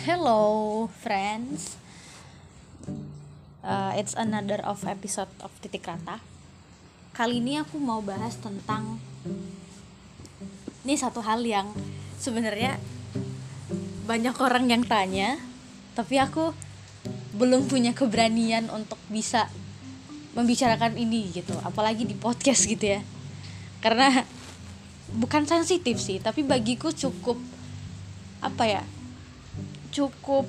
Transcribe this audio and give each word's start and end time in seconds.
Hello, 0.00 0.88
friends. 1.04 1.76
Uh, 3.60 3.92
it's 4.00 4.16
another 4.16 4.56
of 4.64 4.80
episode 4.88 5.28
of 5.44 5.52
Titik 5.60 5.84
Rata. 5.84 6.24
Kali 7.12 7.36
ini 7.36 7.60
aku 7.60 7.76
mau 7.76 8.00
bahas 8.00 8.40
tentang 8.40 8.96
ini 10.88 10.96
satu 10.96 11.20
hal 11.20 11.44
yang 11.44 11.68
sebenarnya 12.16 12.80
banyak 14.08 14.32
orang 14.40 14.72
yang 14.72 14.80
tanya, 14.88 15.36
tapi 15.92 16.16
aku 16.16 16.56
belum 17.36 17.68
punya 17.68 17.92
keberanian 17.92 18.72
untuk 18.72 18.96
bisa 19.12 19.52
membicarakan 20.32 20.96
ini 20.96 21.28
gitu, 21.28 21.52
apalagi 21.60 22.08
di 22.08 22.16
podcast 22.16 22.64
gitu 22.64 22.96
ya. 22.96 23.04
Karena 23.84 24.24
bukan 25.12 25.44
sensitif 25.44 26.00
sih, 26.00 26.24
tapi 26.24 26.40
bagiku 26.40 26.88
cukup 26.88 27.36
apa 28.40 28.64
ya? 28.64 28.82
Cukup 29.90 30.46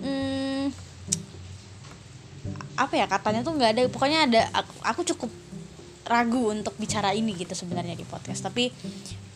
hmm, 0.00 0.68
apa 2.76 2.94
ya 2.94 3.06
katanya 3.08 3.40
tuh 3.40 3.56
nggak 3.56 3.70
ada 3.72 3.82
pokoknya 3.88 4.18
ada 4.28 4.42
aku, 4.52 4.74
aku 4.84 5.00
cukup 5.14 5.30
ragu 6.06 6.54
untuk 6.54 6.78
bicara 6.78 7.10
ini 7.12 7.34
gitu 7.34 7.52
sebenarnya 7.52 7.98
di 7.98 8.06
podcast. 8.06 8.46
Tapi 8.46 8.70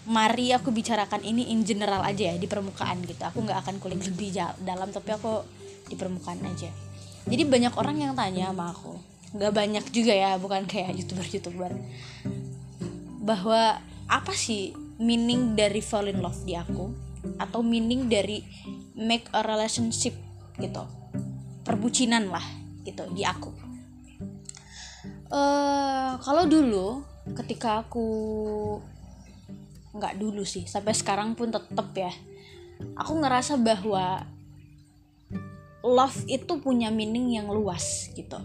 mari 0.06 0.54
aku 0.54 0.70
bicarakan 0.70 1.20
ini 1.26 1.50
in 1.50 1.66
general 1.66 2.00
aja 2.06 2.32
ya 2.32 2.36
di 2.38 2.46
permukaan 2.46 3.02
gitu. 3.04 3.20
Aku 3.26 3.42
nggak 3.42 3.58
akan 3.66 3.74
kulik 3.82 4.00
lebih 4.06 4.32
dalam 4.62 4.88
tapi 4.94 5.10
aku 5.12 5.42
di 5.90 5.98
permukaan 5.98 6.40
aja. 6.46 6.70
Jadi 7.26 7.42
banyak 7.44 7.74
orang 7.76 7.96
yang 7.98 8.12
tanya 8.14 8.54
sama 8.54 8.70
aku. 8.70 8.94
Nggak 9.34 9.52
banyak 9.52 9.84
juga 9.90 10.14
ya 10.14 10.38
bukan 10.38 10.64
kayak 10.66 10.94
youtuber 10.94 11.26
youtuber 11.26 11.70
bahwa 13.20 13.78
apa 14.10 14.32
sih 14.34 14.74
meaning 14.98 15.54
dari 15.54 15.82
fall 15.82 16.08
in 16.08 16.22
love 16.22 16.38
di 16.46 16.54
aku? 16.54 16.90
Atau 17.36 17.60
meaning 17.60 18.08
dari 18.08 18.40
make 19.00 19.26
a 19.32 19.40
relationship 19.40 20.12
gitu. 20.60 20.84
Perbucinan 21.64 22.28
lah 22.28 22.44
gitu 22.84 23.08
di 23.16 23.24
aku. 23.24 23.50
Uh, 25.30 26.18
kalau 26.20 26.44
dulu 26.44 27.02
ketika 27.38 27.86
aku 27.86 28.06
nggak 29.94 30.18
dulu 30.18 30.42
sih 30.42 30.66
sampai 30.66 30.94
sekarang 30.94 31.38
pun 31.38 31.54
tetep 31.54 31.86
ya 31.94 32.10
aku 32.98 33.12
ngerasa 33.22 33.58
bahwa 33.60 34.26
love 35.86 36.18
itu 36.26 36.60
punya 36.60 36.92
meaning 36.92 37.32
yang 37.32 37.48
luas 37.48 38.10
gitu. 38.12 38.36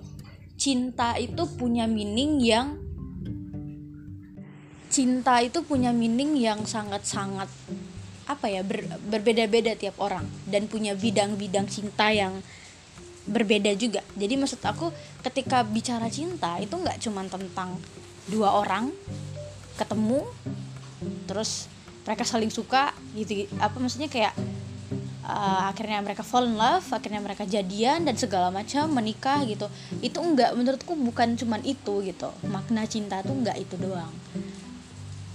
Cinta 0.56 1.20
itu 1.20 1.44
punya 1.60 1.84
meaning 1.84 2.40
yang 2.40 2.80
cinta 4.88 5.44
itu 5.44 5.60
punya 5.60 5.92
meaning 5.92 6.40
yang 6.40 6.64
sangat-sangat 6.64 7.52
apa 8.26 8.50
ya 8.50 8.66
ber, 8.66 8.86
berbeda-beda 9.06 9.78
tiap 9.78 10.02
orang 10.02 10.26
dan 10.50 10.66
punya 10.66 10.98
bidang-bidang 10.98 11.70
cinta 11.70 12.10
yang 12.10 12.42
berbeda 13.26 13.74
juga. 13.78 14.02
Jadi 14.18 14.34
maksud 14.38 14.62
aku 14.62 14.94
ketika 15.26 15.66
bicara 15.66 16.10
cinta 16.10 16.58
itu 16.62 16.74
nggak 16.74 17.02
cuma 17.02 17.26
tentang 17.26 17.78
dua 18.30 18.54
orang 18.58 18.90
ketemu 19.78 20.26
terus 21.30 21.70
mereka 22.06 22.26
saling 22.26 22.54
suka 22.54 22.94
gitu 23.18 23.50
apa 23.58 23.78
maksudnya 23.82 24.10
kayak 24.10 24.34
uh, 25.26 25.70
akhirnya 25.70 26.02
mereka 26.06 26.22
fall 26.22 26.46
in 26.46 26.54
love 26.54 26.86
akhirnya 26.94 27.22
mereka 27.22 27.46
jadian 27.50 28.06
dan 28.06 28.14
segala 28.18 28.54
macam 28.54 28.90
menikah 28.94 29.42
gitu. 29.46 29.70
Itu 30.02 30.22
enggak 30.22 30.54
menurutku 30.54 30.94
bukan 30.94 31.38
cuman 31.38 31.62
itu 31.66 32.06
gitu. 32.06 32.30
Makna 32.46 32.86
cinta 32.86 33.22
tuh 33.26 33.38
enggak 33.38 33.58
itu 33.58 33.78
doang 33.78 34.14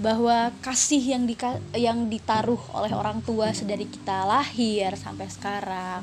bahwa 0.01 0.49
kasih 0.65 1.13
yang 1.13 1.29
di 1.29 1.37
yang 1.77 2.09
ditaruh 2.09 2.73
oleh 2.73 2.97
orang 2.97 3.21
tua 3.21 3.53
sedari 3.53 3.85
kita 3.85 4.25
lahir 4.25 4.97
sampai 4.97 5.29
sekarang. 5.29 6.03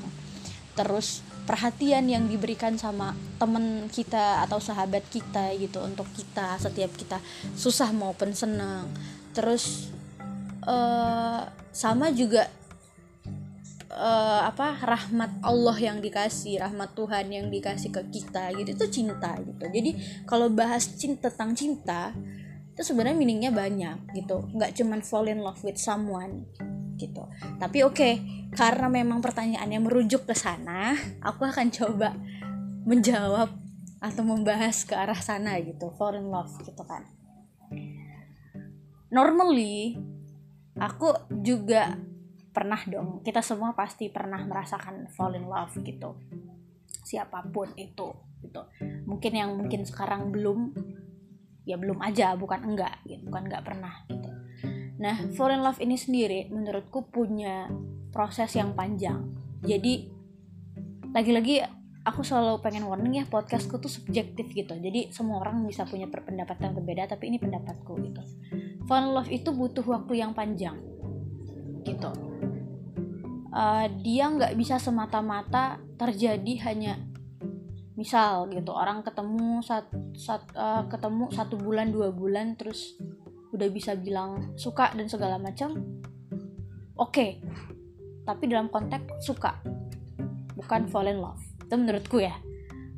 Terus 0.78 1.26
perhatian 1.50 2.06
yang 2.06 2.30
diberikan 2.30 2.78
sama 2.78 3.18
temen 3.42 3.90
kita 3.90 4.46
atau 4.46 4.62
sahabat 4.62 5.02
kita 5.10 5.50
gitu 5.58 5.82
untuk 5.82 6.06
kita 6.14 6.62
setiap 6.62 6.94
kita 6.94 7.18
susah 7.58 7.90
maupun 7.90 8.38
senang. 8.38 8.86
Terus 9.34 9.90
uh, 10.70 11.50
sama 11.74 12.14
juga 12.14 12.46
uh, 13.90 14.42
apa 14.46 14.78
rahmat 14.78 15.42
Allah 15.42 15.78
yang 15.82 15.98
dikasih 16.06 16.62
rahmat 16.62 16.94
Tuhan 16.94 17.34
yang 17.34 17.50
dikasih 17.50 17.90
ke 17.90 18.02
kita 18.14 18.54
gitu. 18.62 18.78
Itu 18.78 18.86
cinta 18.94 19.34
gitu. 19.42 19.66
Jadi 19.66 20.22
kalau 20.30 20.54
bahas 20.54 20.86
cinta 20.86 21.34
tentang 21.34 21.58
cinta 21.58 22.14
itu 22.78 22.94
sebenarnya 22.94 23.18
meaningnya 23.18 23.50
banyak 23.50 24.14
gitu. 24.14 24.54
Nggak 24.54 24.78
cuman 24.78 25.02
fall 25.02 25.26
in 25.34 25.42
love 25.42 25.58
with 25.66 25.82
someone 25.82 26.46
gitu. 27.02 27.26
Tapi 27.58 27.82
oke 27.82 27.98
okay, 27.98 28.14
karena 28.54 28.86
memang 28.86 29.18
pertanyaannya 29.18 29.82
merujuk 29.82 30.30
ke 30.30 30.38
sana 30.38 30.94
aku 31.26 31.50
akan 31.50 31.74
coba 31.74 32.14
menjawab 32.86 33.50
atau 33.98 34.22
membahas 34.22 34.86
ke 34.86 34.94
arah 34.94 35.18
sana 35.18 35.58
gitu. 35.58 35.90
Fall 35.98 36.22
in 36.22 36.30
love 36.30 36.54
gitu 36.62 36.86
kan. 36.86 37.02
Normally 39.10 39.98
aku 40.78 41.34
juga 41.42 41.98
pernah 42.54 42.78
dong. 42.86 43.26
Kita 43.26 43.42
semua 43.42 43.74
pasti 43.74 44.14
pernah 44.14 44.46
merasakan 44.46 45.10
fall 45.10 45.34
in 45.34 45.50
love 45.50 45.74
gitu. 45.82 46.14
Siapa 46.86 47.42
pun 47.50 47.74
itu 47.74 48.14
gitu. 48.46 48.62
Mungkin 49.10 49.34
yang 49.34 49.58
mungkin 49.58 49.82
sekarang 49.82 50.30
belum 50.30 50.78
ya 51.68 51.76
belum 51.76 52.00
aja 52.00 52.40
bukan 52.40 52.64
enggak 52.64 53.04
gitu 53.04 53.28
bukan 53.28 53.52
enggak 53.52 53.64
pernah 53.68 53.94
gitu. 54.08 54.32
Nah 54.98 55.28
in 55.28 55.62
love 55.62 55.84
ini 55.84 56.00
sendiri 56.00 56.48
menurutku 56.48 57.12
punya 57.12 57.68
proses 58.16 58.56
yang 58.56 58.72
panjang. 58.72 59.36
Jadi 59.62 60.08
lagi-lagi 61.12 61.60
aku 62.08 62.24
selalu 62.24 62.64
pengen 62.64 62.88
warning 62.88 63.20
ya 63.20 63.26
podcastku 63.28 63.84
tuh 63.84 63.92
subjektif 63.92 64.48
gitu. 64.56 64.74
Jadi 64.80 65.12
semua 65.12 65.44
orang 65.44 65.68
bisa 65.68 65.84
punya 65.84 66.08
pendapat 66.08 66.56
yang 66.64 66.74
berbeda 66.80 67.04
tapi 67.12 67.28
ini 67.28 67.38
pendapatku 67.38 67.94
gitu. 68.00 68.24
In 68.88 69.06
love 69.12 69.28
itu 69.28 69.52
butuh 69.52 69.84
waktu 69.84 70.24
yang 70.24 70.32
panjang 70.32 70.80
gitu. 71.84 72.12
Uh, 73.52 73.90
dia 74.06 74.32
nggak 74.32 74.56
bisa 74.56 74.80
semata-mata 74.80 75.82
terjadi 76.00 76.54
hanya 76.70 76.96
misal 77.98 78.46
gitu 78.54 78.70
orang 78.72 79.02
ketemu 79.02 79.60
sat, 79.66 79.90
sat, 80.14 80.46
uh, 80.54 80.86
ketemu 80.86 81.34
satu 81.34 81.58
bulan 81.58 81.90
dua 81.90 82.14
bulan 82.14 82.54
terus 82.54 82.94
udah 83.52 83.68
bisa 83.74 83.98
bilang 83.98 84.54
suka 84.54 84.94
dan 84.94 85.10
segala 85.10 85.42
macam 85.42 85.74
oke. 86.96 87.12
Okay. 87.12 87.42
tapi 88.28 88.52
dalam 88.52 88.68
konteks 88.68 89.24
suka 89.24 89.56
bukan 90.58 90.90
fall 90.92 91.08
in 91.08 91.24
love. 91.24 91.40
Itu 91.64 91.80
menurutku 91.80 92.20
ya. 92.20 92.36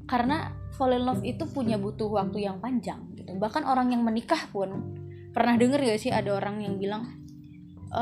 Karena 0.09 0.49
fall 0.73 0.97
in 0.97 1.05
love 1.05 1.21
itu 1.21 1.45
punya 1.45 1.77
butuh 1.77 2.09
waktu 2.09 2.49
yang 2.49 2.57
panjang 2.57 3.13
gitu. 3.13 3.37
Bahkan 3.37 3.61
orang 3.67 3.93
yang 3.93 4.01
menikah 4.01 4.49
pun 4.49 4.97
pernah 5.29 5.53
denger 5.53 5.85
gak 5.85 6.01
sih 6.01 6.09
ada 6.09 6.33
orang 6.33 6.65
yang 6.65 6.81
bilang 6.81 7.05
e, 7.93 8.01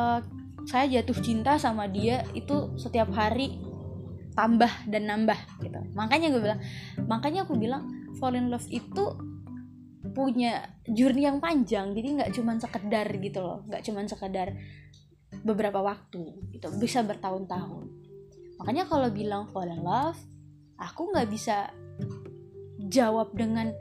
saya 0.64 0.88
jatuh 0.88 1.20
cinta 1.20 1.60
sama 1.60 1.92
dia 1.92 2.24
itu 2.32 2.72
setiap 2.80 3.12
hari 3.12 3.60
tambah 4.38 4.70
dan 4.86 5.10
nambah 5.10 5.40
gitu. 5.66 5.82
Makanya 5.98 6.30
gue 6.30 6.42
bilang 6.46 6.62
makanya 7.10 7.50
aku 7.50 7.58
bilang 7.58 7.90
fall 8.22 8.38
in 8.38 8.54
love 8.54 8.70
itu 8.70 9.18
punya 10.14 10.70
journey 10.86 11.26
yang 11.26 11.42
panjang. 11.42 11.98
Jadi 11.98 12.22
nggak 12.22 12.32
cuma 12.38 12.54
sekedar 12.62 13.10
gitu 13.18 13.42
loh 13.42 13.66
nggak 13.66 13.82
cuma 13.82 14.06
sekedar 14.06 14.54
beberapa 15.42 15.82
waktu 15.82 16.54
gitu. 16.54 16.70
Bisa 16.78 17.02
bertahun-tahun. 17.02 17.90
Makanya 18.62 18.86
kalau 18.86 19.10
bilang 19.10 19.50
fall 19.50 19.74
in 19.74 19.82
love 19.82 20.22
aku 20.78 21.10
nggak 21.10 21.34
bisa 21.34 21.74
jawab 22.78 23.34
dengan 23.34 23.74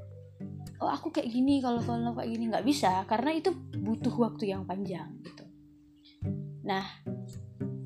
oh 0.81 0.89
aku 0.89 1.13
kayak 1.13 1.29
gini 1.29 1.61
kalau 1.61 1.85
fall 1.85 2.01
in 2.01 2.09
love 2.09 2.17
kayak 2.17 2.33
gini. 2.33 2.49
Nggak 2.49 2.65
bisa 2.65 3.05
karena 3.05 3.37
itu 3.37 3.53
butuh 3.77 4.17
waktu 4.17 4.57
yang 4.57 4.65
panjang 4.65 5.21
gitu. 5.21 5.45
Nah 6.65 6.89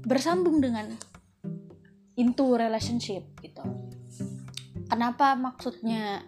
bersambung 0.06 0.62
dengan 0.62 0.90
into 2.20 2.52
relationship 2.52 3.24
gitu. 3.40 3.64
Kenapa 4.84 5.32
maksudnya 5.32 6.20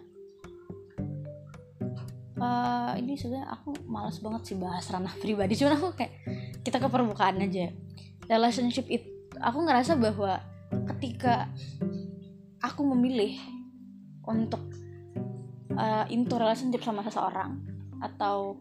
uh, 2.41 2.97
ini 2.97 3.13
sebenarnya 3.13 3.53
aku 3.53 3.77
malas 3.85 4.17
banget 4.17 4.41
sih 4.49 4.57
bahas 4.57 4.89
ranah 4.89 5.13
pribadi 5.21 5.53
cuma 5.53 5.77
aku 5.77 5.93
kayak 5.93 6.13
kita 6.65 6.81
ke 6.81 6.87
permukaan 6.89 7.37
aja. 7.45 7.69
Relationship 8.25 8.89
itu 8.89 9.05
aku 9.37 9.61
ngerasa 9.61 9.93
bahwa 10.01 10.41
ketika 10.95 11.51
aku 12.63 12.81
memilih 12.95 13.37
untuk 14.25 14.63
uh, 15.75 16.07
into 16.09 16.33
relationship 16.39 16.81
sama 16.81 17.03
seseorang 17.03 17.59
atau 17.99 18.57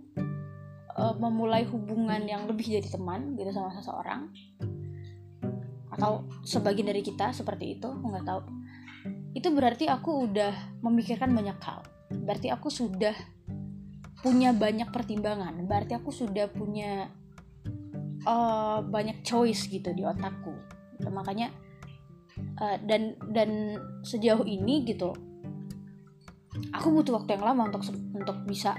uh, 0.98 1.14
memulai 1.16 1.62
hubungan 1.66 2.26
yang 2.26 2.44
lebih 2.50 2.78
jadi 2.78 2.88
teman 2.90 3.38
gitu 3.38 3.54
sama 3.54 3.70
seseorang 3.74 4.28
atau 5.92 6.24
sebagian 6.42 6.88
dari 6.88 7.04
kita 7.04 7.36
seperti 7.36 7.78
itu 7.78 7.86
aku 7.88 8.04
nggak 8.08 8.26
tahu. 8.26 8.40
Itu 9.36 9.48
berarti 9.52 9.88
aku 9.88 10.28
udah 10.28 10.80
memikirkan 10.80 11.32
banyak 11.32 11.58
hal. 11.60 11.84
Berarti 12.12 12.48
aku 12.52 12.68
sudah 12.68 13.16
punya 14.20 14.56
banyak 14.56 14.88
pertimbangan. 14.88 15.64
Berarti 15.68 15.96
aku 15.96 16.12
sudah 16.12 16.48
punya 16.48 17.12
uh, 18.24 18.80
banyak 18.80 19.20
choice 19.24 19.68
gitu 19.68 19.92
di 19.92 20.04
otakku. 20.04 20.52
Gitu. 20.96 21.08
makanya 21.10 21.50
uh, 22.62 22.78
dan 22.86 23.18
dan 23.34 23.74
sejauh 24.06 24.46
ini 24.46 24.86
gitu 24.86 25.10
aku 26.72 26.88
butuh 26.92 27.18
waktu 27.20 27.36
yang 27.36 27.44
lama 27.44 27.72
untuk 27.72 27.82
untuk 28.12 28.36
bisa 28.44 28.76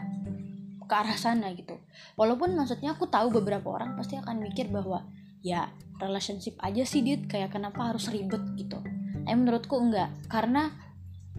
ke 0.83 0.94
arah 0.94 1.16
sana 1.18 1.50
gitu. 1.56 1.80
Walaupun 2.19 2.54
maksudnya 2.54 2.94
aku 2.94 3.07
tahu 3.07 3.31
beberapa 3.33 3.71
orang 3.71 3.95
pasti 3.95 4.19
akan 4.19 4.44
mikir 4.44 4.69
bahwa 4.69 5.07
ya 5.44 5.69
relationship 6.00 6.57
aja 6.63 6.81
sih 6.88 7.04
dit. 7.04 7.28
Kayak 7.28 7.54
kenapa 7.54 7.94
harus 7.94 8.10
ribet 8.10 8.42
gitu. 8.57 8.80
Eh 9.28 9.36
menurutku 9.36 9.78
enggak. 9.78 10.10
Karena 10.31 10.72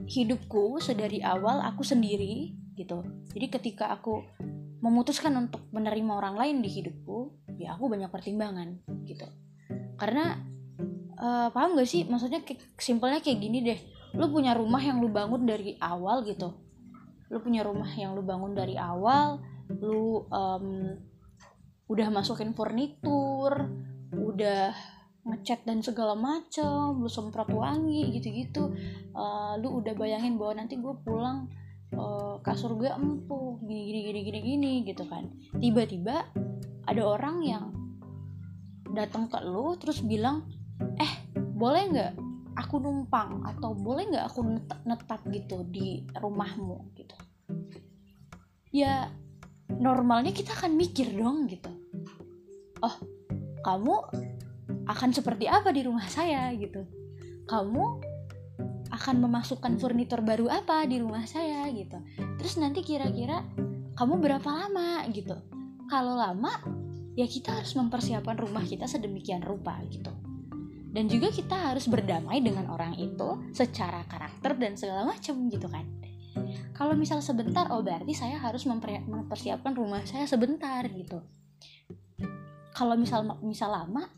hidupku 0.05 0.79
sedari 0.79 1.25
awal 1.25 1.65
aku 1.65 1.83
sendiri 1.83 2.55
gitu. 2.77 3.03
Jadi 3.33 3.47
ketika 3.49 3.91
aku 3.91 4.23
memutuskan 4.85 5.33
untuk 5.41 5.65
menerima 5.73 6.13
orang 6.13 6.37
lain 6.37 6.57
di 6.61 6.69
hidupku 6.69 7.33
ya 7.57 7.75
aku 7.75 7.89
banyak 7.89 8.13
pertimbangan 8.13 8.85
gitu. 9.09 9.25
Karena 9.97 10.37
uh, 11.17 11.49
paham 11.55 11.79
gak 11.79 11.89
sih? 11.89 12.05
Maksudnya 12.05 12.45
simpelnya 12.77 13.25
kayak 13.25 13.39
gini 13.41 13.59
deh. 13.65 13.81
Lu 14.15 14.31
punya 14.31 14.55
rumah 14.55 14.83
yang 14.83 15.01
lu 15.01 15.09
bangun 15.09 15.47
dari 15.47 15.79
awal 15.81 16.23
gitu. 16.27 16.53
Lu 17.33 17.39
punya 17.41 17.65
rumah 17.65 17.89
yang 17.97 18.13
lu 18.15 18.23
bangun 18.23 18.53
dari 18.53 18.77
awal 18.77 19.41
lu 19.81 20.29
um, 20.29 20.93
udah 21.89 22.09
masukin 22.13 22.53
furnitur 22.53 23.73
udah 24.15 24.75
ngecat 25.25 25.65
dan 25.65 25.81
segala 25.81 26.13
macem 26.13 27.01
lu 27.01 27.09
semprot 27.09 27.49
wangi 27.49 28.13
gitu-gitu. 28.21 28.77
Uh, 29.17 29.57
lu 29.57 29.81
udah 29.81 29.97
bayangin 29.97 30.37
bahwa 30.37 30.61
nanti 30.61 30.77
gue 30.77 30.95
pulang 31.01 31.49
uh, 31.97 32.37
kasur 32.45 32.77
gue 32.77 32.93
empuk 32.93 33.65
gini 33.65 33.89
gini 33.89 34.01
gini 34.05 34.21
gini 34.21 34.41
gini 34.45 34.73
gitu 34.85 35.05
kan. 35.09 35.33
Tiba-tiba 35.57 36.29
ada 36.85 37.03
orang 37.03 37.37
yang 37.41 37.65
datang 38.93 39.33
ke 39.33 39.41
lu 39.41 39.75
terus 39.81 40.05
bilang 40.05 40.45
eh 41.01 41.13
boleh 41.57 41.83
nggak 41.89 42.13
aku 42.61 42.85
numpang? 42.85 43.49
Atau 43.49 43.73
boleh 43.73 44.05
nggak 44.13 44.29
aku 44.29 44.45
netap 44.85 45.25
gitu 45.33 45.65
di 45.65 46.05
rumahmu? 46.21 46.93
Gitu. 46.93 47.17
Ya 48.77 49.09
normalnya 49.73 50.37
kita 50.37 50.53
akan 50.53 50.77
mikir 50.77 51.17
dong 51.17 51.49
gitu. 51.49 51.73
Oh 52.85 53.14
kamu 53.65 53.95
akan 54.85 55.11
seperti 55.17 55.49
apa 55.49 55.73
di 55.73 55.81
rumah 55.89 56.05
saya 56.05 56.53
gitu. 56.53 56.85
Kamu 57.49 57.85
akan 58.93 59.17
memasukkan 59.25 59.81
furnitur 59.81 60.21
baru 60.21 60.53
apa 60.53 60.85
di 60.85 61.01
rumah 61.01 61.25
saya 61.25 61.67
gitu. 61.73 61.99
Terus 62.39 62.61
nanti 62.61 62.85
kira-kira 62.85 63.43
kamu 63.97 64.21
berapa 64.21 64.45
lama 64.45 65.09
gitu. 65.11 65.35
Kalau 65.89 66.15
lama 66.15 66.53
ya 67.17 67.25
kita 67.25 67.65
harus 67.65 67.73
mempersiapkan 67.75 68.37
rumah 68.37 68.63
kita 68.63 68.85
sedemikian 68.85 69.41
rupa 69.41 69.81
gitu. 69.89 70.13
Dan 70.95 71.11
juga 71.11 71.35
kita 71.35 71.75
harus 71.75 71.91
berdamai 71.91 72.39
dengan 72.39 72.71
orang 72.71 72.95
itu 72.95 73.51
secara 73.51 74.07
karakter 74.07 74.55
dan 74.55 74.79
segala 74.79 75.11
macam 75.11 75.51
gitu 75.51 75.67
kan. 75.67 75.83
Kalau 76.75 76.95
misal 76.95 77.19
sebentar 77.19 77.67
oh 77.75 77.83
berarti 77.83 78.15
saya 78.15 78.39
harus 78.39 78.63
mempersiapkan 78.67 79.75
rumah 79.75 80.03
saya 80.07 80.27
sebentar 80.27 80.87
gitu 80.91 81.23
kalau 82.75 82.99
misal 82.99 83.23
misal 83.41 83.71
lama 83.71 84.11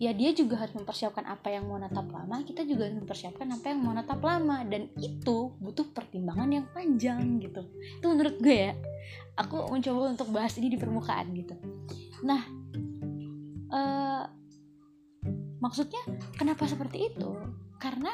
ya 0.00 0.16
dia 0.16 0.32
juga 0.32 0.56
harus 0.56 0.72
mempersiapkan 0.72 1.28
apa 1.28 1.52
yang 1.52 1.68
mau 1.68 1.76
natap 1.76 2.08
lama 2.08 2.40
kita 2.40 2.64
juga 2.64 2.88
harus 2.88 3.04
mempersiapkan 3.04 3.44
apa 3.52 3.66
yang 3.68 3.84
mau 3.84 3.92
natap 3.92 4.24
lama. 4.24 4.64
Dan 4.64 4.88
itu 4.96 5.52
butuh 5.60 5.92
pertimbangan 5.92 6.48
yang 6.48 6.64
panjang 6.72 7.38
gitu. 7.44 7.62
Itu 8.00 8.06
menurut 8.08 8.40
gue 8.40 8.72
ya. 8.72 8.74
Aku 9.36 9.68
mencoba 9.68 10.16
untuk 10.16 10.32
bahas 10.32 10.56
ini 10.56 10.72
di 10.72 10.78
permukaan 10.80 11.36
gitu. 11.36 11.54
Nah 12.24 12.40
uh, 13.70 14.24
maksudnya 15.60 16.00
kenapa 16.34 16.64
seperti 16.64 17.12
itu? 17.12 17.30
Karena 17.76 18.10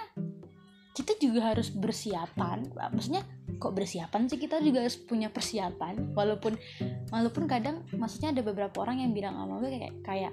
kita 0.97 1.13
juga 1.21 1.53
harus 1.53 1.69
bersiapan. 1.71 2.73
Maksudnya 2.73 3.23
kok 3.61 3.77
bersiapan 3.77 4.33
sih? 4.33 4.41
Kita 4.41 4.59
juga 4.65 4.83
harus 4.83 4.97
punya 4.97 5.29
persiapan. 5.29 6.17
Walaupun 6.17 6.57
walaupun 7.11 7.47
kadang 7.47 7.87
maksudnya 7.95 8.35
ada 8.35 8.43
beberapa 8.43 8.83
orang 8.83 9.03
yang 9.03 9.13
bilang 9.15 9.39
sama 9.39 9.63
gue 9.63 9.71
kayak 9.71 9.95
kayak 10.03 10.33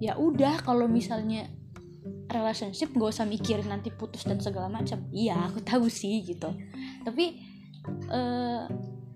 ya 0.00 0.16
udah 0.16 0.60
kalau 0.64 0.88
misalnya 0.88 1.48
relationship 2.30 2.94
gak 2.96 3.12
usah 3.12 3.26
mikir 3.28 3.60
nanti 3.66 3.92
putus 3.92 4.24
dan 4.24 4.40
segala 4.40 4.70
macam. 4.70 5.04
Iya 5.12 5.50
aku 5.50 5.60
tahu 5.60 5.90
sih 5.90 6.24
gitu. 6.24 6.48
Tapi 7.04 7.36
uh, 8.08 8.64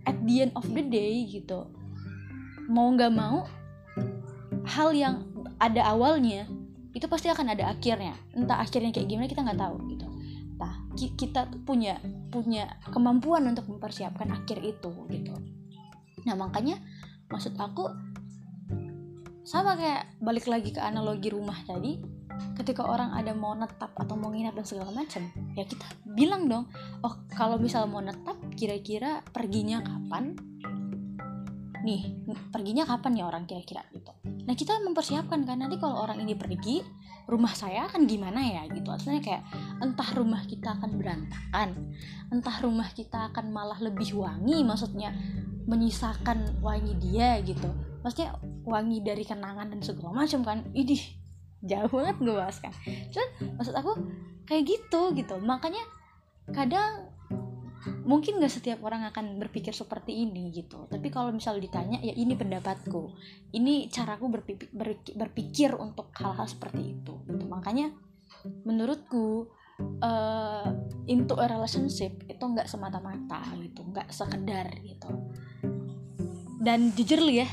at 0.05 0.17
the 0.27 0.45
end 0.45 0.53
of 0.59 0.67
the 0.69 0.85
day 0.85 1.25
gitu 1.25 1.65
mau 2.65 2.89
nggak 2.93 3.13
mau 3.13 3.45
hal 4.65 4.97
yang 4.97 5.29
ada 5.61 5.93
awalnya 5.93 6.49
itu 6.93 7.05
pasti 7.09 7.33
akan 7.33 7.57
ada 7.57 7.73
akhirnya. 7.73 8.19
Entah 8.37 8.61
akhirnya 8.61 8.93
kayak 8.93 9.09
gimana 9.09 9.31
kita 9.31 9.47
nggak 9.47 9.61
tahu 9.61 9.77
gitu. 9.89 10.07
Nah 10.61 10.75
kita 10.99 11.49
punya 11.65 11.97
punya 12.29 12.77
kemampuan 12.93 13.47
untuk 13.49 13.71
mempersiapkan 13.71 14.29
akhir 14.35 14.59
itu 14.61 14.91
gitu 15.09 15.35
nah 16.25 16.37
makanya 16.37 16.81
maksud 17.29 17.57
aku 17.57 17.89
sama 19.45 19.77
kayak 19.77 20.09
balik 20.25 20.49
lagi 20.49 20.73
ke 20.73 20.81
analogi 20.81 21.29
rumah 21.29 21.57
tadi 21.69 22.01
ketika 22.57 22.83
orang 22.87 23.13
ada 23.13 23.37
mau 23.37 23.53
netap 23.53 23.93
atau 23.95 24.17
mau 24.17 24.33
nginap 24.33 24.57
dan 24.57 24.67
segala 24.67 24.91
macam 24.91 25.29
ya 25.55 25.69
kita 25.69 25.85
bilang 26.17 26.49
dong 26.49 26.67
oh 27.05 27.15
kalau 27.31 27.61
misal 27.61 27.87
mau 27.87 28.01
netap 28.01 28.39
kira-kira 28.55 29.21
perginya 29.35 29.83
kapan? 29.83 30.39
Nih 31.85 32.17
perginya 32.49 32.89
kapan 32.89 33.21
ya 33.21 33.25
orang 33.29 33.45
kira-kira 33.45 33.85
gitu. 33.93 34.09
Nah 34.25 34.55
kita 34.57 34.81
mempersiapkan 34.81 35.45
kan 35.45 35.61
nanti 35.61 35.77
kalau 35.77 36.01
orang 36.01 36.23
ini 36.25 36.33
pergi 36.33 36.81
rumah 37.29 37.53
saya 37.53 37.85
akan 37.91 38.09
gimana 38.09 38.41
ya 38.41 38.63
gitu. 38.73 38.89
Artinya 38.89 39.21
kayak 39.21 39.45
entah 39.85 40.11
rumah 40.17 40.41
kita 40.49 40.81
akan 40.81 40.91
berantakan 40.97 41.69
entah 42.33 42.57
rumah 42.65 42.89
kita 42.97 43.31
akan 43.35 43.53
malah 43.53 43.77
lebih 43.85 44.17
wangi 44.17 44.65
maksudnya 44.65 45.13
menyisakan 45.65 46.61
wangi 46.61 46.95
dia 47.01 47.41
gitu. 47.41 47.69
Maksudnya 48.05 48.37
wangi 48.69 49.01
dari 49.01 49.25
kenangan 49.25 49.73
dan 49.73 49.81
segala 49.81 50.25
macam 50.25 50.41
kan. 50.45 50.59
Ini 50.77 50.97
jauh 51.65 51.89
banget 51.89 52.17
gue 52.21 52.35
bahas 52.37 52.59
kan. 52.61 52.73
Cuman 53.13 53.29
maksud 53.57 53.75
aku 53.75 53.93
kayak 54.45 54.65
gitu 54.69 55.17
gitu. 55.17 55.35
Makanya 55.41 55.81
kadang 56.53 57.09
mungkin 58.05 58.41
gak 58.41 58.53
setiap 58.53 58.81
orang 58.85 59.09
akan 59.09 59.41
berpikir 59.41 59.73
seperti 59.73 60.25
ini 60.29 60.53
gitu. 60.53 60.89
Tapi 60.89 61.09
kalau 61.09 61.33
misal 61.33 61.57
ditanya 61.57 62.01
ya 62.05 62.13
ini 62.13 62.37
pendapatku. 62.37 63.17
Ini 63.57 63.89
caraku 63.89 64.29
berpikir, 64.29 64.69
berpikir 65.17 65.71
untuk 65.77 66.13
hal-hal 66.21 66.45
seperti 66.45 67.01
itu 67.01 67.25
gitu. 67.25 67.45
Makanya 67.49 67.93
menurutku 68.69 69.49
uh, 70.03 70.69
into 71.05 71.37
a 71.37 71.47
relationship 71.49 72.25
itu 72.27 72.45
nggak 72.45 72.69
semata-mata 72.69 73.43
gitu 73.61 73.85
nggak 73.85 74.11
sekedar 74.11 74.69
gitu. 74.83 75.09
Dan 76.65 76.97
jujur 76.97 77.21
li 77.21 77.45
ya 77.45 77.49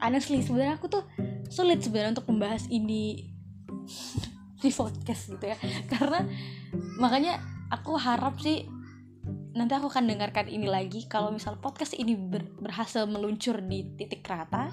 honestly 0.00 0.40
sebenarnya 0.40 0.80
aku 0.80 0.88
tuh 0.88 1.04
sulit 1.52 1.84
sebenarnya 1.84 2.18
untuk 2.18 2.28
membahas 2.30 2.66
ini 2.72 3.30
di 4.62 4.70
podcast 4.72 5.36
gitu 5.36 5.44
ya. 5.44 5.56
Karena 5.88 6.24
makanya 7.00 7.40
aku 7.72 7.96
harap 7.96 8.40
sih 8.40 8.66
nanti 9.50 9.72
aku 9.74 9.90
akan 9.90 10.06
dengarkan 10.08 10.46
ini 10.48 10.70
lagi. 10.70 11.06
Kalau 11.10 11.34
misal 11.34 11.58
podcast 11.58 11.96
ini 11.98 12.16
ber 12.16 12.46
berhasil 12.58 13.04
meluncur 13.10 13.60
di 13.60 13.84
titik 13.98 14.24
rata 14.26 14.70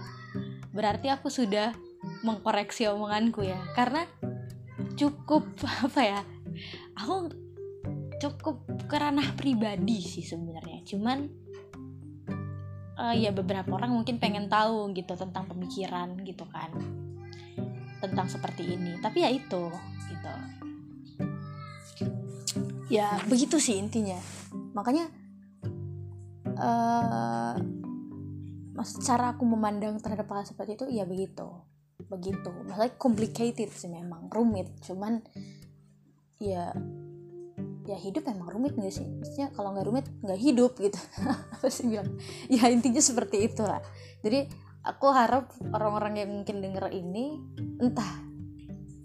berarti 0.72 1.10
aku 1.10 1.34
sudah 1.34 1.74
mengkoreksi 2.22 2.86
omonganku 2.86 3.42
ya. 3.42 3.58
Karena 3.74 4.06
cukup 4.98 5.50
apa 5.86 6.02
ya 6.02 6.20
aku 6.98 7.32
cukup 8.18 8.66
kerana 8.90 9.22
pribadi 9.38 10.02
sih 10.02 10.26
sebenarnya. 10.26 10.82
Cuman 10.84 11.30
uh, 12.98 13.16
ya 13.16 13.30
beberapa 13.30 13.78
orang 13.78 13.94
mungkin 13.94 14.18
pengen 14.18 14.50
tahu 14.50 14.92
gitu 14.98 15.14
tentang 15.14 15.46
pemikiran 15.46 16.18
gitu 16.26 16.44
kan. 16.50 16.74
Tentang 18.02 18.28
seperti 18.30 18.78
ini. 18.78 18.98
Tapi 19.02 19.22
ya 19.22 19.30
itu 19.30 19.64
gitu. 20.10 20.34
Ya 22.90 23.20
begitu 23.30 23.62
sih 23.62 23.78
intinya. 23.78 24.18
Makanya 24.74 25.12
uh, 26.58 27.54
cara 29.02 29.34
aku 29.34 29.44
memandang 29.46 29.98
terhadap 29.98 30.30
hal 30.30 30.46
seperti 30.46 30.78
itu 30.78 30.86
ya 30.90 31.06
begitu. 31.06 31.46
Begitu. 32.08 32.50
Maksudnya 32.66 32.94
complicated 32.96 33.70
sih 33.74 33.90
memang 33.90 34.30
rumit. 34.30 34.70
Cuman 34.86 35.22
ya 36.38 36.74
ya 37.88 37.96
hidup 37.96 38.28
emang 38.28 38.52
rumit 38.52 38.76
gak 38.76 38.92
sih? 38.92 39.08
Maksudnya 39.08 39.48
kalau 39.56 39.72
nggak 39.72 39.88
rumit 39.88 40.06
nggak 40.20 40.40
hidup 40.44 40.76
gitu. 40.76 41.00
Apa 41.56 41.68
sih 41.72 41.88
bilang? 41.88 42.20
Ya 42.52 42.68
intinya 42.68 43.00
seperti 43.00 43.48
itulah. 43.48 43.80
Jadi 44.22 44.52
aku 44.84 45.08
harap 45.12 45.56
orang-orang 45.72 46.24
yang 46.24 46.30
mungkin 46.36 46.60
denger 46.60 46.92
ini 46.92 47.40
entah 47.80 48.12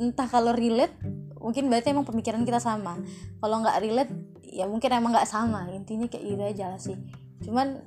entah 0.02 0.26
kalau 0.26 0.50
relate 0.50 0.98
mungkin 1.38 1.70
berarti 1.70 1.94
emang 1.94 2.06
pemikiran 2.06 2.42
kita 2.42 2.58
sama. 2.58 2.98
Kalau 3.38 3.62
nggak 3.62 3.78
relate 3.78 4.12
ya 4.42 4.66
mungkin 4.66 4.90
emang 4.90 5.14
nggak 5.14 5.30
sama. 5.30 5.70
Intinya 5.70 6.10
kayak 6.10 6.24
gitu 6.26 6.42
aja 6.42 6.66
sih. 6.82 6.98
Cuman 7.46 7.78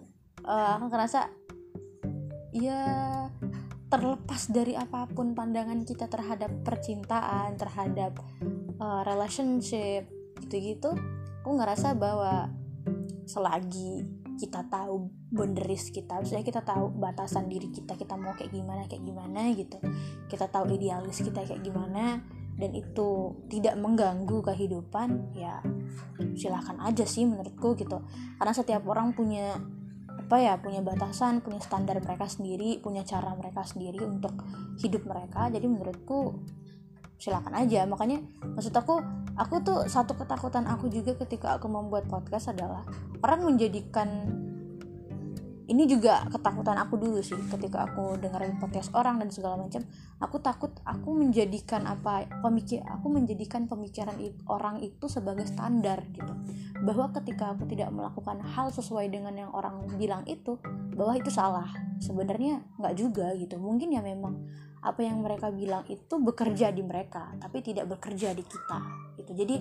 uh, 0.47 0.79
aku 0.79 0.85
ngerasa 0.91 1.27
ya 2.55 2.79
terlepas 3.91 4.47
dari 4.47 4.73
apa 4.79 5.11
pun 5.11 5.35
pandangan 5.35 5.83
kita 5.83 6.07
terhadap 6.07 6.51
percintaan 6.63 7.59
terhadap 7.59 8.15
uh, 8.79 9.01
relationship 9.07 10.09
gitu-gitu 10.45 10.91
aku 11.41 11.49
ngerasa 11.55 11.93
bahwa 11.95 12.49
selagi 13.25 14.05
kita 14.35 14.67
tahu 14.67 15.07
boundaries 15.31 15.89
kita 15.95 16.19
maksudnya 16.19 16.43
kita 16.43 16.61
tahu 16.61 16.91
batasan 16.99 17.47
diri 17.47 17.71
kita 17.71 17.95
kita 17.95 18.19
mau 18.19 18.35
kayak 18.35 18.51
gimana 18.51 18.83
kayak 18.85 19.03
gimana 19.07 19.47
gitu 19.55 19.79
kita 20.27 20.51
tahu 20.51 20.75
idealis 20.75 21.23
kita 21.23 21.47
kayak 21.47 21.63
gimana 21.63 22.19
dan 22.55 22.71
itu 22.71 23.35
tidak 23.51 23.75
mengganggu 23.75 24.39
kehidupan 24.43 25.35
ya 25.35 25.59
silahkan 26.39 26.79
aja 26.79 27.03
sih 27.03 27.27
menurutku 27.27 27.75
gitu. 27.75 28.03
Karena 28.39 28.53
setiap 28.55 28.83
orang 28.87 29.11
punya 29.11 29.59
apa 30.25 30.41
ya 30.41 30.57
punya 30.57 30.81
batasan 30.81 31.45
punya 31.45 31.61
standar 31.61 32.01
mereka 32.01 32.25
sendiri 32.25 32.81
punya 32.81 33.05
cara 33.05 33.35
mereka 33.37 33.61
sendiri 33.67 33.99
untuk 34.07 34.39
hidup 34.79 35.03
mereka. 35.03 35.51
Jadi 35.51 35.67
menurutku 35.67 36.39
silakan 37.19 37.55
aja. 37.55 37.83
Makanya 37.87 38.21
maksud 38.43 38.73
aku 38.75 38.99
aku 39.35 39.55
tuh 39.63 39.79
satu 39.87 40.15
ketakutan 40.15 40.67
aku 40.67 40.87
juga 40.87 41.15
ketika 41.25 41.59
aku 41.59 41.67
membuat 41.67 42.07
podcast 42.07 42.51
adalah 42.51 42.83
orang 43.23 43.47
menjadikan 43.47 44.29
ini 45.65 45.89
juga 45.89 46.21
ketakutan 46.29 46.77
aku 46.77 46.93
dulu 47.01 47.19
sih. 47.25 47.37
Ketika 47.49 47.89
aku 47.89 48.21
dengerin 48.21 48.61
podcast 48.61 48.93
orang 48.93 49.17
dan 49.17 49.33
segala 49.33 49.57
macam 49.57 49.81
aku 50.21 50.37
takut 50.37 50.71
aku 50.85 51.09
menjadikan 51.17 51.89
apa 51.89 52.29
pemikir 52.45 52.85
aku 52.85 53.09
menjadikan 53.09 53.65
pemikiran 53.65 54.13
orang 54.45 54.77
itu 54.85 55.09
sebagai 55.09 55.49
standar 55.49 56.05
gitu. 56.13 56.33
Bahwa 56.85 57.09
ketika 57.17 57.57
aku 57.57 57.65
tidak 57.65 57.89
melakukan 57.89 58.45
hal 58.45 58.69
sesuai 58.69 59.09
dengan 59.09 59.33
yang 59.33 59.51
orang 59.57 59.89
bilang 59.97 60.21
itu 60.29 60.61
bahwa 60.95 61.13
itu 61.19 61.29
salah. 61.29 61.67
Sebenarnya 61.99 62.63
nggak 62.79 62.95
juga 62.95 63.35
gitu. 63.35 63.59
Mungkin 63.59 63.91
ya 63.91 64.01
memang 64.01 64.39
apa 64.85 65.01
yang 65.01 65.25
mereka 65.25 65.49
bilang 65.49 65.81
itu 65.89 66.21
bekerja 66.21 66.69
di 66.69 66.85
mereka 66.85 67.33
tapi 67.41 67.65
tidak 67.65 67.89
bekerja 67.89 68.37
di 68.37 68.45
kita 68.45 68.79
gitu. 69.17 69.31
Jadi 69.33 69.55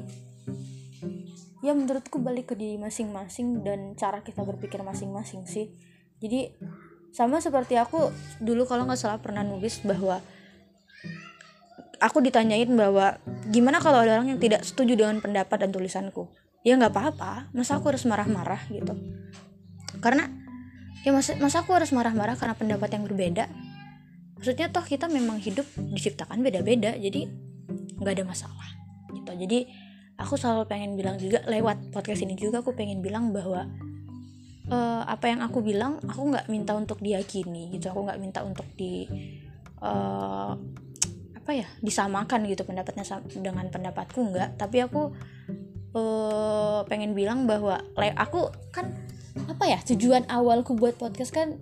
ya 1.64 1.72
menurutku 1.72 2.20
balik 2.20 2.52
ke 2.52 2.54
diri 2.60 2.76
masing-masing 2.76 3.64
dan 3.64 3.96
cara 3.96 4.20
kita 4.20 4.44
berpikir 4.44 4.84
masing-masing 4.84 5.48
sih. 5.48 5.72
Jadi 6.20 6.52
sama 7.16 7.40
seperti 7.40 7.80
aku 7.80 8.12
dulu 8.44 8.68
kalau 8.68 8.84
nggak 8.84 9.00
salah 9.00 9.16
pernah 9.16 9.40
nulis 9.40 9.80
bahwa 9.80 10.20
aku 12.04 12.20
ditanyain 12.20 12.68
bahwa 12.68 13.16
gimana 13.48 13.80
kalau 13.80 14.04
ada 14.04 14.20
orang 14.20 14.36
yang 14.36 14.40
tidak 14.42 14.60
setuju 14.60 14.92
dengan 14.92 15.24
pendapat 15.24 15.64
dan 15.64 15.72
tulisanku? 15.72 16.28
Ya 16.68 16.76
nggak 16.76 16.92
apa-apa 16.92 17.48
masa 17.56 17.80
aku 17.80 17.96
harus 17.96 18.04
marah-marah 18.04 18.60
gitu? 18.68 18.92
Karena 20.04 20.28
ya 21.04 21.11
masa, 21.12 21.37
masa 21.37 21.61
aku 21.61 21.76
harus 21.76 21.92
marah-marah 21.92 22.34
karena 22.34 22.56
pendapat 22.56 22.88
yang 22.96 23.04
berbeda? 23.04 23.44
Maksudnya 24.40 24.73
toh 24.73 24.84
kita 24.84 25.08
memang 25.08 25.40
hidup 25.40 25.64
diciptakan 25.76 26.40
beda-beda 26.40 26.96
jadi 26.96 27.28
nggak 28.00 28.14
ada 28.20 28.25
masalah 28.25 28.68
gitu. 29.12 29.32
Jadi 29.37 29.68
aku 30.16 30.34
selalu 30.40 30.64
pengen 30.68 30.96
bilang 30.96 31.16
juga 31.20 31.44
lewat 31.44 31.92
podcast 31.92 32.25
ini 32.25 32.34
juga 32.37 32.61
aku 32.64 32.73
pengen 32.73 33.00
bilang 33.04 33.30
bahwa 33.32 33.68
uh, 34.68 35.02
apa 35.04 35.32
yang 35.32 35.40
aku 35.44 35.61
bilang 35.61 36.00
aku 36.04 36.34
nggak 36.34 36.46
minta 36.49 36.73
untuk 36.76 37.00
diyakini 37.00 37.73
gitu. 37.76 37.92
Aku 37.92 38.04
nggak 38.04 38.20
minta 38.20 38.40
untuk 38.40 38.66
di 38.76 39.04
uh, 39.84 40.52
apa 41.37 41.50
ya 41.52 41.68
disamakan 41.84 42.49
gitu 42.49 42.64
pendapatnya 42.64 43.04
dengan 43.37 43.68
pendapatku 43.68 44.20
nggak. 44.32 44.56
Tapi 44.56 44.76
aku 44.84 45.12
uh, 45.96 46.80
pengen 46.88 47.12
bilang 47.12 47.44
bahwa 47.44 47.80
aku 48.16 48.49
kan 48.73 49.03
apa 49.34 49.64
ya 49.66 49.78
tujuan 49.82 50.30
awalku 50.30 50.78
buat 50.78 50.94
podcast 50.94 51.34
kan 51.34 51.58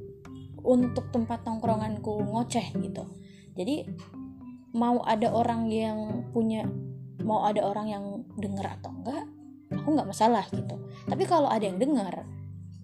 untuk 0.62 1.10
tempat 1.10 1.42
tongkronganku 1.42 2.22
ngoceh 2.28 2.76
gitu. 2.78 3.04
Jadi 3.56 3.88
mau 4.72 5.04
ada 5.04 5.32
orang 5.32 5.68
yang 5.68 6.28
punya 6.32 6.64
mau 7.22 7.44
ada 7.46 7.62
orang 7.62 7.86
yang 7.88 8.04
denger 8.36 8.66
atau 8.80 8.90
enggak 8.92 9.24
aku 9.72 9.88
nggak 9.96 10.08
masalah 10.08 10.44
gitu. 10.52 10.76
Tapi 11.08 11.24
kalau 11.24 11.48
ada 11.48 11.64
yang 11.64 11.80
dengar 11.80 12.28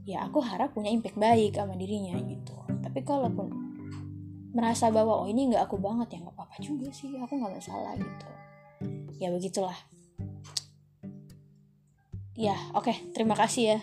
ya 0.08 0.24
aku 0.24 0.40
harap 0.40 0.72
punya 0.72 0.88
impact 0.88 1.20
baik 1.20 1.56
sama 1.56 1.76
dirinya 1.76 2.16
gitu. 2.24 2.56
Tapi 2.80 3.04
kalaupun 3.04 3.52
merasa 4.56 4.88
bahwa 4.88 5.22
oh 5.22 5.28
ini 5.28 5.52
nggak 5.52 5.68
aku 5.68 5.76
banget 5.76 6.16
ya 6.16 6.18
nggak 6.24 6.34
apa-apa 6.34 6.56
juga 6.64 6.88
sih 6.90 7.12
aku 7.14 7.36
nggak 7.36 7.54
masalah 7.60 7.94
gitu. 7.94 8.28
Ya 9.20 9.28
begitulah. 9.30 9.78
Ya 12.38 12.56
oke 12.72 12.88
okay, 12.88 12.96
terima 13.12 13.34
kasih 13.34 13.76
ya 13.76 13.78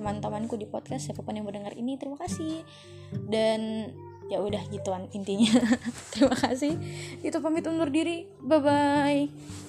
teman-temanku 0.00 0.56
di 0.56 0.64
podcast 0.64 1.12
siapa 1.12 1.20
pun 1.20 1.36
yang 1.36 1.44
mendengar 1.44 1.76
ini 1.76 2.00
terima 2.00 2.16
kasih. 2.16 2.64
Dan 3.12 3.92
ya 4.32 4.40
udah 4.40 4.64
gituan 4.72 5.12
intinya. 5.12 5.60
Terima 6.14 6.38
kasih. 6.38 6.78
Itu 7.20 7.42
pamit 7.42 7.66
undur 7.66 7.90
diri. 7.90 8.30
Bye 8.40 8.60
bye 8.62 9.68